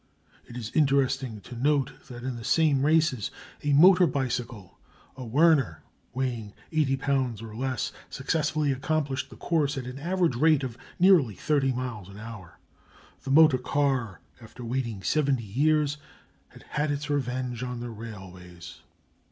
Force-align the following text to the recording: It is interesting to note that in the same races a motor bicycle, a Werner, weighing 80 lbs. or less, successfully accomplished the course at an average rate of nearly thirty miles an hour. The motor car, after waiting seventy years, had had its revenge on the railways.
It 0.47 0.57
is 0.57 0.71
interesting 0.73 1.41
to 1.41 1.55
note 1.55 1.93
that 2.07 2.23
in 2.23 2.35
the 2.35 2.43
same 2.43 2.83
races 2.87 3.29
a 3.61 3.71
motor 3.73 4.07
bicycle, 4.07 4.79
a 5.15 5.23
Werner, 5.23 5.83
weighing 6.11 6.53
80 6.71 6.97
lbs. 6.97 7.43
or 7.43 7.55
less, 7.55 7.91
successfully 8.09 8.71
accomplished 8.71 9.29
the 9.29 9.35
course 9.35 9.77
at 9.77 9.85
an 9.85 9.99
average 9.99 10.35
rate 10.35 10.63
of 10.63 10.75
nearly 10.97 11.35
thirty 11.35 11.71
miles 11.71 12.09
an 12.09 12.17
hour. 12.17 12.57
The 13.25 13.29
motor 13.29 13.59
car, 13.59 14.21
after 14.41 14.65
waiting 14.65 15.03
seventy 15.03 15.43
years, 15.45 15.97
had 16.47 16.63
had 16.69 16.89
its 16.89 17.07
revenge 17.07 17.61
on 17.61 17.79
the 17.79 17.91
railways. 17.91 18.81